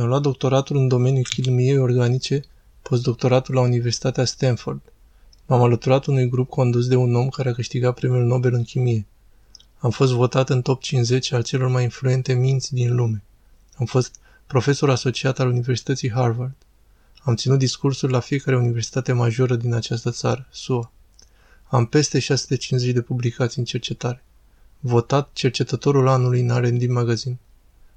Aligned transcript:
Mi-am 0.00 0.12
luat 0.12 0.24
doctoratul 0.24 0.76
în 0.76 0.88
domeniul 0.88 1.24
chimiei 1.24 1.78
organice, 1.78 2.44
postdoctoratul 2.82 3.54
la 3.54 3.60
Universitatea 3.60 4.24
Stanford. 4.24 4.80
M-am 5.46 5.62
alăturat 5.62 6.04
unui 6.04 6.28
grup 6.28 6.48
condus 6.48 6.86
de 6.86 6.96
un 6.96 7.14
om 7.14 7.28
care 7.28 7.48
a 7.48 7.52
câștigat 7.52 7.94
premiul 7.94 8.24
Nobel 8.24 8.54
în 8.54 8.62
chimie. 8.62 9.06
Am 9.78 9.90
fost 9.90 10.12
votat 10.12 10.50
în 10.50 10.62
top 10.62 10.82
50 10.82 11.32
al 11.32 11.42
celor 11.42 11.68
mai 11.68 11.82
influente 11.82 12.32
minți 12.32 12.74
din 12.74 12.94
lume. 12.94 13.22
Am 13.74 13.86
fost 13.86 14.14
profesor 14.46 14.90
asociat 14.90 15.38
al 15.38 15.48
Universității 15.48 16.10
Harvard. 16.10 16.56
Am 17.22 17.36
ținut 17.36 17.58
discursuri 17.58 18.12
la 18.12 18.20
fiecare 18.20 18.56
universitate 18.56 19.12
majoră 19.12 19.56
din 19.56 19.74
această 19.74 20.10
țară, 20.10 20.46
SUA. 20.50 20.92
Am 21.64 21.86
peste 21.86 22.18
650 22.18 22.92
de 22.92 23.00
publicații 23.00 23.60
în 23.60 23.66
cercetare. 23.66 24.24
Votat 24.78 25.30
cercetătorul 25.32 26.08
anului 26.08 26.40
în 26.40 26.60
R&D 26.60 26.88
Magazine. 26.88 27.38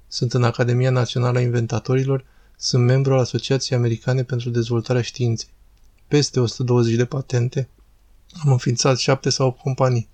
Sunt 0.08 0.32
în 0.32 0.42
Academia 0.42 0.90
Națională 0.90 1.38
a 1.38 1.40
Inventatorilor, 1.40 2.24
sunt 2.56 2.84
membru 2.84 3.12
al 3.12 3.18
Asociației 3.18 3.78
Americane 3.78 4.22
pentru 4.22 4.50
Dezvoltarea 4.50 5.02
Științei. 5.02 5.48
Peste 6.08 6.40
120 6.40 6.94
de 6.94 7.04
patente, 7.04 7.68
am 8.44 8.52
înființat 8.52 8.96
7 8.96 9.30
sau 9.30 9.46
8 9.46 9.60
companii. 9.60 10.08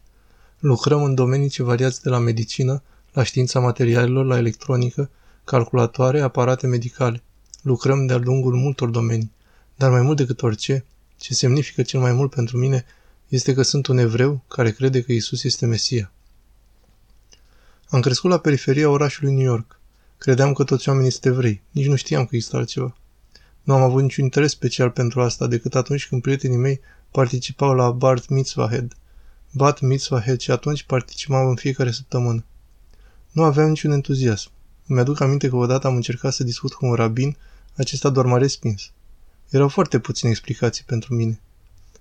Lucrăm 0.59 1.03
în 1.03 1.15
domenii 1.15 1.49
ce 1.49 1.63
variați 1.63 2.03
de 2.03 2.09
la 2.09 2.19
medicină, 2.19 2.83
la 3.13 3.23
știința 3.23 3.61
materialelor, 3.61 4.25
la 4.25 4.37
electronică, 4.37 5.11
calculatoare, 5.45 6.21
aparate 6.21 6.66
medicale. 6.66 7.23
Lucrăm 7.63 8.07
de-a 8.07 8.16
lungul 8.16 8.55
multor 8.55 8.88
domenii, 8.88 9.33
dar 9.77 9.91
mai 9.91 10.02
mult 10.02 10.16
decât 10.16 10.43
orice, 10.43 10.85
ce 11.16 11.35
semnifică 11.35 11.83
cel 11.83 12.01
mai 12.01 12.13
mult 12.13 12.30
pentru 12.30 12.57
mine 12.57 12.85
este 13.29 13.55
că 13.55 13.63
sunt 13.63 13.87
un 13.87 13.99
evreu 13.99 14.45
care 14.49 14.71
crede 14.71 15.02
că 15.02 15.13
Isus 15.13 15.43
este 15.43 15.66
Mesia. 15.66 16.13
Am 17.88 18.01
crescut 18.01 18.30
la 18.30 18.38
periferia 18.38 18.88
orașului 18.88 19.35
New 19.35 19.45
York. 19.45 19.80
Credeam 20.20 20.52
că 20.52 20.65
toți 20.65 20.88
oamenii 20.88 21.10
sunt 21.10 21.24
evrei. 21.24 21.62
Nici 21.70 21.87
nu 21.87 21.97
știam 21.97 22.27
că 22.27 22.34
există 22.34 22.56
altceva. 22.56 22.97
Nu 23.62 23.74
am 23.74 23.83
avut 23.83 24.02
niciun 24.02 24.24
interes 24.24 24.51
special 24.51 24.91
pentru 24.91 25.20
asta 25.20 25.46
decât 25.46 25.74
atunci 25.74 26.07
când 26.07 26.23
prietenii 26.23 26.57
mei 26.57 26.80
participau 27.10 27.74
la 27.74 27.90
Bart 27.90 28.29
Mitzvah 28.29 28.68
Head. 28.68 28.96
Bat 29.52 29.80
Mitzvah 29.80 30.23
Head 30.23 30.40
și 30.40 30.51
atunci 30.51 30.82
participam 30.82 31.49
în 31.49 31.54
fiecare 31.54 31.90
săptămână. 31.90 32.45
Nu 33.30 33.43
aveam 33.43 33.68
niciun 33.68 33.90
entuziasm. 33.90 34.51
Îmi 34.87 34.99
aduc 34.99 35.21
aminte 35.21 35.49
că 35.49 35.57
odată 35.57 35.87
am 35.87 35.95
încercat 35.95 36.32
să 36.32 36.45
discut 36.45 36.73
cu 36.73 36.87
un 36.87 36.95
rabin, 36.95 37.37
acesta 37.77 38.10
doar 38.10 38.27
m-a 38.27 38.38
respins. 38.38 38.90
Erau 39.49 39.68
foarte 39.68 39.99
puține 39.99 40.30
explicații 40.30 40.84
pentru 40.87 41.15
mine. 41.15 41.40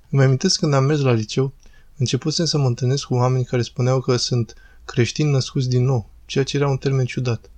Îmi 0.10 0.24
amintesc 0.24 0.60
când 0.60 0.74
am 0.74 0.84
mers 0.84 1.00
la 1.00 1.12
liceu, 1.12 1.54
începusem 1.98 2.46
să 2.46 2.58
mă 2.58 2.68
întâlnesc 2.68 3.04
cu 3.04 3.14
oameni 3.14 3.46
care 3.46 3.62
spuneau 3.62 4.00
că 4.00 4.16
sunt 4.16 4.54
creștini 4.86 5.32
născuți 5.32 5.70
din 5.70 5.84
nou, 5.84 6.10
ceea 6.26 6.44
ce 6.44 6.58
era 6.58 6.68
un 6.68 6.78
termen 6.78 7.06
ciudat. 7.06 7.50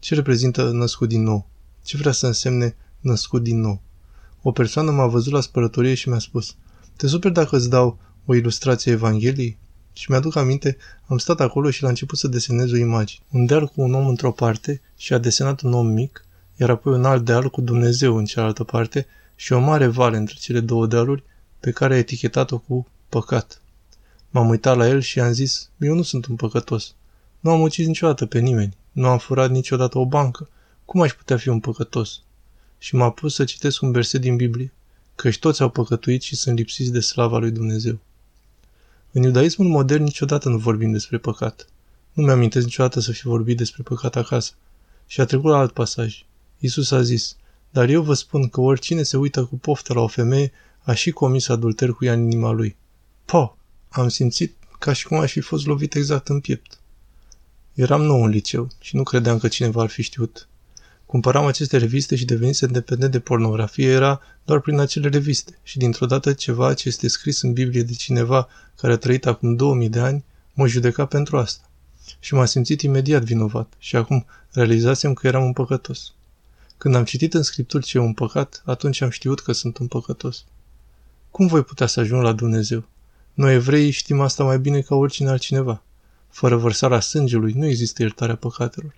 Ce 0.00 0.14
reprezintă 0.14 0.70
născut 0.70 1.08
din 1.08 1.22
nou? 1.22 1.48
Ce 1.84 1.96
vrea 1.96 2.12
să 2.12 2.26
însemne 2.26 2.76
născut 3.00 3.42
din 3.42 3.60
nou? 3.60 3.82
O 4.42 4.52
persoană 4.52 4.90
m-a 4.90 5.06
văzut 5.06 5.32
la 5.32 5.40
spărătorie 5.40 5.94
și 5.94 6.08
mi-a 6.08 6.18
spus, 6.18 6.56
te 6.96 7.06
super 7.06 7.30
dacă 7.30 7.56
îți 7.56 7.68
dau 7.68 7.98
o 8.24 8.34
ilustrație 8.34 8.90
a 8.90 8.94
Evangheliei? 8.94 9.58
Și 9.92 10.10
mi-aduc 10.10 10.36
aminte, 10.36 10.76
am 11.06 11.18
stat 11.18 11.40
acolo 11.40 11.70
și 11.70 11.82
l-a 11.82 11.88
început 11.88 12.18
să 12.18 12.28
desenez 12.28 12.72
o 12.72 12.76
imagine. 12.76 13.24
Un 13.30 13.46
deal 13.46 13.66
cu 13.66 13.82
un 13.82 13.94
om 13.94 14.06
într-o 14.06 14.32
parte 14.32 14.80
și 14.96 15.12
a 15.12 15.18
desenat 15.18 15.60
un 15.60 15.72
om 15.72 15.86
mic, 15.86 16.24
iar 16.56 16.70
apoi 16.70 16.92
un 16.92 17.04
alt 17.04 17.24
deal 17.24 17.50
cu 17.50 17.60
Dumnezeu 17.60 18.16
în 18.16 18.24
cealaltă 18.24 18.64
parte 18.64 19.06
și 19.34 19.52
o 19.52 19.58
mare 19.58 19.86
vale 19.86 20.16
între 20.16 20.36
cele 20.38 20.60
două 20.60 20.86
dealuri 20.86 21.22
pe 21.60 21.70
care 21.70 21.94
a 21.94 21.98
etichetat-o 21.98 22.58
cu 22.58 22.86
păcat. 23.08 23.62
M-am 24.30 24.48
uitat 24.48 24.76
la 24.76 24.88
el 24.88 25.00
și 25.00 25.20
am 25.20 25.32
zis, 25.32 25.70
eu 25.78 25.94
nu 25.94 26.02
sunt 26.02 26.26
un 26.26 26.36
păcătos. 26.36 26.94
Nu 27.40 27.50
am 27.50 27.60
ucis 27.60 27.86
niciodată 27.86 28.26
pe 28.26 28.38
nimeni. 28.38 28.78
Nu 28.92 29.06
am 29.06 29.18
furat 29.18 29.50
niciodată 29.50 29.98
o 29.98 30.06
bancă. 30.06 30.48
Cum 30.84 31.00
aș 31.00 31.12
putea 31.12 31.36
fi 31.36 31.48
un 31.48 31.60
păcătos? 31.60 32.22
Și 32.78 32.94
m-a 32.94 33.10
pus 33.10 33.34
să 33.34 33.44
citesc 33.44 33.82
un 33.82 33.92
verset 33.92 34.20
din 34.20 34.36
Biblie, 34.36 34.72
căci 35.14 35.38
toți 35.38 35.62
au 35.62 35.68
păcătuit 35.68 36.22
și 36.22 36.36
sunt 36.36 36.56
lipsiți 36.56 36.92
de 36.92 37.00
slava 37.00 37.38
lui 37.38 37.50
Dumnezeu. 37.50 37.98
În 39.12 39.22
iudaismul 39.22 39.68
modern 39.68 40.02
niciodată 40.02 40.48
nu 40.48 40.58
vorbim 40.58 40.92
despre 40.92 41.18
păcat. 41.18 41.66
Nu 42.12 42.24
mi-am 42.24 42.38
niciodată 42.38 43.00
să 43.00 43.12
fi 43.12 43.26
vorbit 43.26 43.56
despre 43.56 43.82
păcat 43.82 44.16
acasă. 44.16 44.52
Și 45.06 45.20
a 45.20 45.24
trecut 45.24 45.50
la 45.50 45.58
alt 45.58 45.72
pasaj. 45.72 46.24
Iisus 46.58 46.90
a 46.90 47.02
zis, 47.02 47.36
dar 47.70 47.88
eu 47.88 48.02
vă 48.02 48.14
spun 48.14 48.48
că 48.48 48.60
oricine 48.60 49.02
se 49.02 49.16
uită 49.16 49.44
cu 49.44 49.56
poftă 49.56 49.92
la 49.92 50.00
o 50.00 50.06
femeie 50.06 50.52
a 50.82 50.94
și 50.94 51.10
comis 51.10 51.48
adulter 51.48 51.90
cu 51.90 52.04
ea 52.04 52.12
în 52.12 52.22
inima 52.22 52.50
lui. 52.50 52.76
Po! 53.24 53.56
Am 53.88 54.08
simțit 54.08 54.56
ca 54.78 54.92
și 54.92 55.06
cum 55.06 55.18
aș 55.18 55.32
fi 55.32 55.40
fost 55.40 55.66
lovit 55.66 55.94
exact 55.94 56.28
în 56.28 56.40
piept. 56.40 56.79
Eram 57.74 58.02
nou 58.02 58.22
în 58.22 58.30
liceu 58.30 58.68
și 58.80 58.96
nu 58.96 59.02
credeam 59.02 59.38
că 59.38 59.48
cineva 59.48 59.82
ar 59.82 59.88
fi 59.88 60.02
știut. 60.02 60.48
Cumpăram 61.06 61.46
aceste 61.46 61.76
reviste 61.76 62.16
și 62.16 62.24
devenise 62.24 62.66
independent 62.66 63.12
de 63.12 63.20
pornografie 63.20 63.88
era 63.88 64.20
doar 64.44 64.60
prin 64.60 64.78
acele 64.78 65.08
reviste 65.08 65.58
și 65.62 65.78
dintr-o 65.78 66.06
dată 66.06 66.32
ceva 66.32 66.74
ce 66.74 66.88
este 66.88 67.08
scris 67.08 67.42
în 67.42 67.52
Biblie 67.52 67.82
de 67.82 67.92
cineva 67.92 68.48
care 68.76 68.92
a 68.92 68.96
trăit 68.96 69.26
acum 69.26 69.54
2000 69.56 69.88
de 69.88 70.00
ani 70.00 70.24
mă 70.54 70.66
judeca 70.66 71.06
pentru 71.06 71.38
asta. 71.38 71.70
Și 72.20 72.34
m-am 72.34 72.44
simțit 72.44 72.82
imediat 72.82 73.22
vinovat 73.22 73.72
și 73.78 73.96
acum 73.96 74.26
realizasem 74.50 75.14
că 75.14 75.26
eram 75.26 75.44
un 75.44 75.52
păcătos. 75.52 76.12
Când 76.78 76.94
am 76.94 77.04
citit 77.04 77.34
în 77.34 77.42
Scripturi 77.42 77.84
ce 77.84 77.98
e 77.98 78.00
un 78.00 78.12
păcat, 78.12 78.62
atunci 78.64 79.00
am 79.00 79.10
știut 79.10 79.40
că 79.40 79.52
sunt 79.52 79.78
un 79.78 79.86
păcătos. 79.86 80.44
Cum 81.30 81.46
voi 81.46 81.62
putea 81.62 81.86
să 81.86 82.00
ajung 82.00 82.22
la 82.22 82.32
Dumnezeu? 82.32 82.84
Noi 83.34 83.54
evrei 83.54 83.90
știm 83.90 84.20
asta 84.20 84.44
mai 84.44 84.58
bine 84.58 84.80
ca 84.80 84.94
oricine 84.94 85.28
altcineva. 85.28 85.82
Fără 86.30 86.56
vărsarea 86.56 87.00
sângelui 87.00 87.52
nu 87.52 87.66
există 87.66 88.02
iertarea 88.02 88.36
păcatelor. 88.36 88.94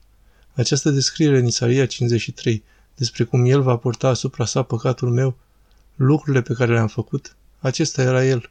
Această 0.54 0.90
descriere 0.90 1.38
în 1.38 1.46
Isaia 1.46 1.86
53, 1.86 2.62
despre 2.96 3.24
cum 3.24 3.44
El 3.44 3.62
va 3.62 3.76
purta 3.76 4.08
asupra 4.08 4.44
sa 4.44 4.62
păcatul 4.62 5.10
meu, 5.10 5.36
lucrurile 5.96 6.42
pe 6.42 6.54
care 6.54 6.72
le-am 6.72 6.88
făcut, 6.88 7.36
acesta 7.58 8.02
era 8.02 8.24
El. 8.26 8.50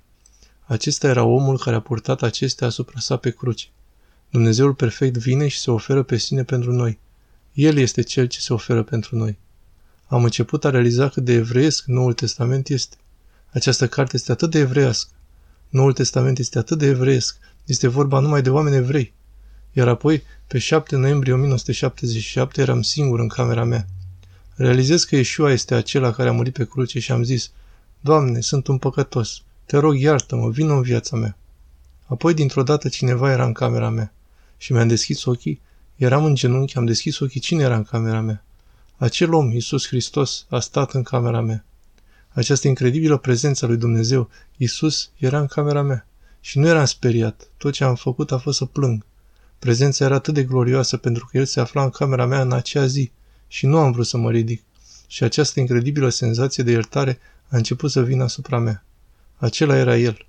Acesta 0.65 1.07
era 1.07 1.23
omul 1.23 1.57
care 1.57 1.75
a 1.75 1.79
purtat 1.79 2.21
acestea 2.21 2.67
asupra 2.67 2.99
sa 2.99 3.17
pe 3.17 3.29
cruce. 3.29 3.67
Dumnezeul 4.29 4.73
perfect 4.73 5.17
vine 5.17 5.47
și 5.47 5.59
se 5.59 5.71
oferă 5.71 6.03
pe 6.03 6.17
sine 6.17 6.43
pentru 6.43 6.71
noi. 6.71 6.99
El 7.53 7.77
este 7.77 8.01
Cel 8.01 8.25
ce 8.25 8.39
se 8.39 8.53
oferă 8.53 8.83
pentru 8.83 9.15
noi. 9.15 9.37
Am 10.07 10.23
început 10.23 10.65
a 10.65 10.69
realiza 10.69 11.09
cât 11.09 11.23
de 11.23 11.33
evreiesc 11.33 11.85
Noul 11.85 12.13
Testament 12.13 12.67
este. 12.69 12.95
Această 13.49 13.87
carte 13.87 14.15
este 14.15 14.31
atât 14.31 14.51
de 14.51 14.59
evreiască. 14.59 15.11
Noul 15.69 15.93
Testament 15.93 16.37
este 16.37 16.57
atât 16.57 16.77
de 16.77 16.85
evreiesc. 16.85 17.37
Este 17.65 17.87
vorba 17.87 18.19
numai 18.19 18.41
de 18.41 18.49
oameni 18.49 18.75
evrei. 18.75 19.13
Iar 19.71 19.87
apoi, 19.87 20.23
pe 20.47 20.57
7 20.57 20.95
noiembrie 20.95 21.33
1977, 21.33 22.61
eram 22.61 22.81
singur 22.81 23.19
în 23.19 23.27
camera 23.27 23.63
mea. 23.63 23.87
Realizez 24.55 25.03
că 25.03 25.15
Yeshua 25.15 25.51
este 25.51 25.75
acela 25.75 26.11
care 26.11 26.29
a 26.29 26.31
murit 26.31 26.53
pe 26.53 26.65
cruce 26.65 26.99
și 26.99 27.11
am 27.11 27.23
zis, 27.23 27.51
Doamne, 27.99 28.39
sunt 28.39 28.67
un 28.67 28.77
păcătos. 28.77 29.41
Te 29.65 29.77
rog, 29.77 29.99
iartă-mă, 29.99 30.49
vină 30.49 30.73
în 30.73 30.81
viața 30.81 31.17
mea. 31.17 31.37
Apoi, 32.05 32.33
dintr-o 32.33 32.63
dată, 32.63 32.89
cineva 32.89 33.31
era 33.31 33.45
în 33.45 33.53
camera 33.53 33.89
mea 33.89 34.13
și 34.57 34.71
mi-am 34.73 34.87
deschis 34.87 35.25
ochii. 35.25 35.61
Eram 35.95 36.25
în 36.25 36.35
genunchi, 36.35 36.77
am 36.77 36.85
deschis 36.85 37.19
ochii. 37.19 37.39
Cine 37.39 37.63
era 37.63 37.75
în 37.75 37.83
camera 37.83 38.21
mea? 38.21 38.43
Acel 38.97 39.33
om, 39.33 39.51
Iisus 39.51 39.87
Hristos, 39.87 40.45
a 40.49 40.59
stat 40.59 40.93
în 40.93 41.03
camera 41.03 41.41
mea. 41.41 41.65
Această 42.29 42.67
incredibilă 42.67 43.17
prezență 43.17 43.65
a 43.65 43.67
lui 43.67 43.77
Dumnezeu, 43.77 44.29
Iisus, 44.57 45.09
era 45.17 45.39
în 45.39 45.45
camera 45.45 45.81
mea. 45.81 46.07
Și 46.41 46.59
nu 46.59 46.67
eram 46.67 46.85
speriat. 46.85 47.47
Tot 47.57 47.73
ce 47.73 47.83
am 47.83 47.95
făcut 47.95 48.31
a 48.31 48.37
fost 48.37 48.57
să 48.57 48.65
plâng. 48.65 49.05
Prezența 49.59 50.05
era 50.05 50.15
atât 50.15 50.33
de 50.33 50.43
glorioasă 50.43 50.97
pentru 50.97 51.27
că 51.31 51.37
el 51.37 51.45
se 51.45 51.59
afla 51.59 51.83
în 51.83 51.89
camera 51.89 52.25
mea 52.25 52.41
în 52.41 52.51
acea 52.51 52.85
zi 52.85 53.11
și 53.47 53.65
nu 53.65 53.77
am 53.77 53.91
vrut 53.91 54.07
să 54.07 54.17
mă 54.17 54.31
ridic. 54.31 54.63
Și 55.07 55.23
această 55.23 55.59
incredibilă 55.59 56.09
senzație 56.09 56.63
de 56.63 56.71
iertare 56.71 57.19
a 57.47 57.57
început 57.57 57.91
să 57.91 58.03
vină 58.03 58.23
asupra 58.23 58.59
mea. 58.59 58.85
Acela 59.37 59.75
era 59.75 59.97
el. 59.97 60.25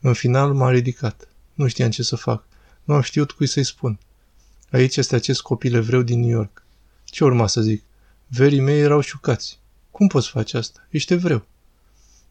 În 0.00 0.12
final 0.12 0.52
m-a 0.52 0.70
ridicat. 0.70 1.28
Nu 1.54 1.66
știam 1.66 1.90
ce 1.90 2.02
să 2.02 2.16
fac. 2.16 2.44
Nu 2.84 2.94
am 2.94 3.00
știut 3.00 3.30
cui 3.30 3.46
să-i 3.46 3.64
spun. 3.64 3.98
Aici 4.70 4.96
este 4.96 5.14
acest 5.14 5.40
copil 5.40 5.74
evreu 5.74 6.02
din 6.02 6.20
New 6.20 6.30
York. 6.30 6.62
Ce 7.04 7.24
urma 7.24 7.46
să 7.46 7.60
zic? 7.60 7.82
Verii 8.26 8.60
mei 8.60 8.80
erau 8.80 9.00
șucați. 9.00 9.58
Cum 9.90 10.06
poți 10.06 10.28
face 10.28 10.56
asta? 10.56 10.86
Ești 10.90 11.12
evreu. 11.12 11.46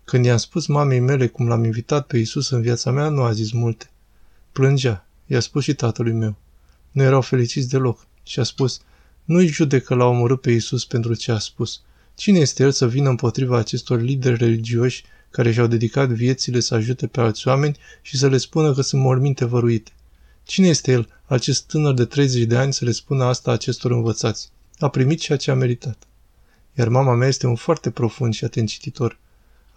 Când 0.06 0.26
i-am 0.26 0.38
spus 0.38 0.66
mamei 0.66 1.00
mele 1.00 1.28
cum 1.28 1.48
l-am 1.48 1.64
invitat 1.64 2.08
pe 2.08 2.18
Isus 2.18 2.50
în 2.50 2.62
viața 2.62 2.92
mea, 2.92 3.10
nu 3.10 3.22
a 3.22 3.32
zis 3.32 3.52
multe. 3.52 3.90
Plângea. 4.52 5.08
I-a 5.26 5.40
spus 5.40 5.64
și 5.64 5.74
tatălui 5.74 6.14
meu. 6.14 6.36
Nu 6.92 7.02
erau 7.02 7.22
fericiți 7.22 7.70
deloc. 7.70 8.08
Și 8.24 8.40
a 8.40 8.44
spus, 8.44 8.82
nu-i 9.24 9.48
judecă 9.48 9.94
l-a 9.94 10.06
omorât 10.06 10.42
pe 10.42 10.52
Isus 10.52 10.86
pentru 10.86 11.14
ce 11.14 11.32
a 11.32 11.38
spus. 11.38 11.82
Cine 12.16 12.40
este 12.40 12.64
el 12.64 12.72
să 12.72 12.88
vină 12.88 13.10
împotriva 13.10 13.58
acestor 13.58 14.02
lideri 14.02 14.38
religioși 14.38 15.04
care 15.30 15.52
și-au 15.52 15.68
dedicat 15.68 16.10
viețile 16.10 16.60
să 16.60 16.76
ajute 16.76 17.08
pe 17.08 17.22
alți 17.22 17.48
oameni 17.48 17.78
și 18.02 18.18
să 18.18 18.28
le 18.28 18.38
spună 18.38 18.74
că 18.74 18.82
sunt 18.82 19.02
morminte 19.02 19.46
văruite? 19.46 19.92
Cine 20.44 20.68
este 20.68 20.92
el, 20.92 21.10
acest 21.26 21.68
tânăr 21.68 21.94
de 21.94 22.06
30 22.06 22.44
de 22.44 22.58
ani, 22.58 22.74
să 22.74 22.86
le 22.86 22.92
spună 22.92 23.24
asta 23.24 23.52
acestor 23.52 23.92
învățați? 23.92 24.50
A 24.80 24.90
primit 24.90 25.20
ceea 25.20 25.38
ce 25.38 25.52
a 25.52 25.56
meritat. 25.56 25.98
Iar 26.74 26.88
mama 26.88 27.16
mea 27.16 27.28
este 27.28 27.48
un 27.48 27.56
foarte 27.56 27.90
profund 27.90 28.34
și 28.34 28.44
atent 28.44 28.70
cititor. 28.70 29.20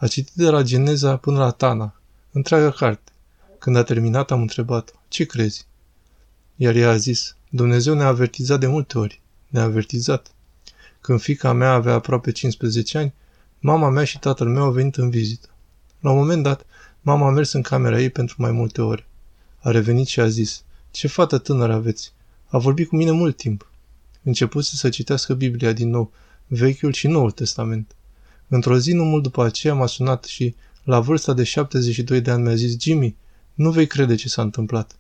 A 0.01 0.07
citit 0.07 0.35
de 0.35 0.49
la 0.49 0.63
Geneza 0.63 1.17
până 1.17 1.39
la 1.39 1.51
Tana, 1.51 2.01
întreaga 2.33 2.71
carte. 2.71 3.13
Când 3.59 3.77
a 3.77 3.83
terminat, 3.83 4.31
am 4.31 4.41
întrebat 4.41 4.93
ce 5.09 5.25
crezi? 5.25 5.67
Iar 6.57 6.75
ea 6.75 6.91
a 6.91 6.97
zis, 6.97 7.37
Dumnezeu 7.49 7.95
ne-a 7.95 8.07
avertizat 8.07 8.61
de 8.61 8.67
multe 8.67 8.99
ori. 8.99 9.21
Ne-a 9.49 9.63
avertizat. 9.63 10.31
Când 11.01 11.21
fica 11.21 11.53
mea 11.53 11.73
avea 11.73 11.95
aproape 11.95 12.33
15 12.33 12.99
ani, 12.99 13.15
mama 13.59 13.91
mea 13.91 14.05
și 14.05 14.19
tatăl 14.19 14.49
meu 14.49 14.63
au 14.63 14.71
venit 14.71 14.97
în 14.97 15.11
vizită. 15.11 15.49
La 16.01 16.11
un 16.11 16.17
moment 16.17 16.43
dat, 16.43 16.67
mama 17.01 17.27
a 17.27 17.31
mers 17.31 17.53
în 17.53 17.63
camera 17.63 18.01
ei 18.01 18.11
pentru 18.11 18.35
mai 18.39 18.51
multe 18.51 18.83
ore. 18.83 19.07
A 19.59 19.71
revenit 19.71 20.07
și 20.07 20.21
a 20.21 20.29
zis, 20.29 20.63
ce 20.91 21.07
fată 21.09 21.39
tânără 21.39 21.73
aveți. 21.73 22.13
A 22.47 22.59
vorbit 22.59 22.89
cu 22.89 22.97
mine 22.97 23.11
mult 23.11 23.37
timp. 23.37 23.71
Începuse 24.23 24.77
să 24.77 24.89
citească 24.89 25.35
Biblia 25.35 25.73
din 25.73 25.91
nou, 25.91 26.13
Vechiul 26.47 26.93
și 26.93 27.07
Noul 27.07 27.31
Testament. 27.31 27.93
Într-o 28.49 28.79
zi, 28.79 28.93
nu 28.93 29.05
mult 29.05 29.23
după 29.23 29.45
aceea, 29.45 29.75
m-a 29.75 29.87
sunat 29.87 30.25
și, 30.25 30.55
la 30.85 31.01
vârsta 31.01 31.33
de 31.33 31.45
72 31.45 32.21
de 32.21 32.31
ani, 32.31 32.43
mi-a 32.43 32.55
zis, 32.55 32.81
Jimmy, 32.81 33.17
nu 33.55 33.71
vei 33.71 33.87
crede 33.87 34.15
ce 34.15 34.29
s-a 34.29 34.43
întâmplat. 34.43 34.99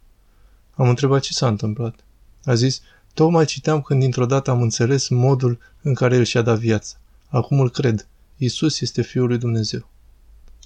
Am 0.75 0.89
întrebat 0.89 1.21
ce 1.21 1.33
s-a 1.33 1.47
întâmplat. 1.49 2.05
A 2.45 2.55
zis, 2.55 2.81
tocmai 3.15 3.45
citeam 3.45 3.83
când 3.83 4.01
dintr-o 4.01 4.27
dată 4.27 4.51
am 4.51 4.63
înțeles 4.63 5.09
modul 5.09 5.59
în 5.83 5.95
care 5.95 6.17
el 6.17 6.25
și-a 6.25 6.43
dat 6.43 6.59
viața. 6.59 6.97
Acum 7.29 7.61
îl 7.61 7.71
cred. 7.71 8.07
Isus 8.37 8.81
este 8.81 9.03
Fiul 9.03 9.27
lui 9.27 9.39
Dumnezeu. 9.39 9.89